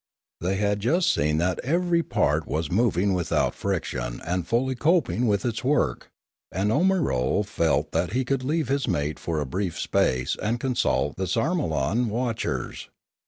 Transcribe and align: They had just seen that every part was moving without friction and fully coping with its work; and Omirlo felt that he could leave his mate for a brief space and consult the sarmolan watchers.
They 0.39 0.55
had 0.55 0.79
just 0.79 1.13
seen 1.13 1.37
that 1.37 1.59
every 1.63 2.01
part 2.01 2.47
was 2.47 2.71
moving 2.71 3.13
without 3.13 3.53
friction 3.53 4.19
and 4.25 4.47
fully 4.47 4.73
coping 4.73 5.27
with 5.27 5.45
its 5.45 5.63
work; 5.63 6.09
and 6.51 6.71
Omirlo 6.71 7.43
felt 7.45 7.91
that 7.91 8.13
he 8.13 8.25
could 8.25 8.43
leave 8.43 8.67
his 8.67 8.87
mate 8.87 9.19
for 9.19 9.39
a 9.39 9.45
brief 9.45 9.77
space 9.79 10.35
and 10.41 10.59
consult 10.59 11.17
the 11.17 11.25
sarmolan 11.27 12.07
watchers. 12.09 12.89